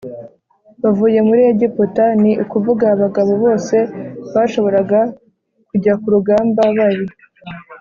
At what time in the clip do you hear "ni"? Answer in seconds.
2.21-2.31